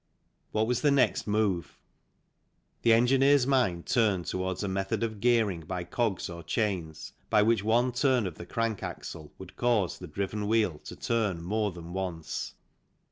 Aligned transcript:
What 0.51 0.65
was 0.65 0.81
the 0.81 0.89
next 0.89 1.27
move? 1.27 1.77
The 2.81 2.91
engineer's 2.91 3.45
mind 3.45 3.85
turned 3.85 4.25
towards 4.25 4.63
a 4.63 4.67
method 4.67 5.03
of 5.03 5.19
gearing 5.19 5.59
by 5.61 5.83
cogs 5.83 6.27
or 6.27 6.41
chains, 6.41 7.13
by 7.29 7.43
which 7.43 7.63
one 7.63 7.91
turn 7.91 8.25
of 8.25 8.33
the 8.39 8.47
crank 8.47 8.81
axle 8.81 9.31
would 9.37 9.55
cause 9.55 9.99
the 9.99 10.07
driven 10.07 10.47
wheel 10.47 10.79
to 10.85 10.95
turn 10.95 11.43
more 11.43 11.71
than 11.71 11.93
once. 11.93 12.55